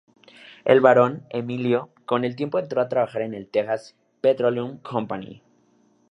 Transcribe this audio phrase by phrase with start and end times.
[0.65, 5.43] El varón, Emilio, con el tiempo entró a trabajar en la Texas Petroleum Company.